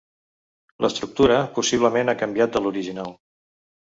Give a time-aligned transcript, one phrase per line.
[0.85, 3.13] L’estructura possiblement ha canviat de l’original.